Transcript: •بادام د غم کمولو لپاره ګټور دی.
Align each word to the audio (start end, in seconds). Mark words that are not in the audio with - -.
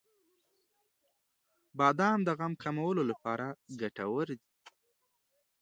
•بادام 1.77 2.19
د 2.27 2.29
غم 2.37 2.53
کمولو 2.63 3.01
لپاره 3.11 3.45
ګټور 3.81 4.27
دی. 4.39 4.49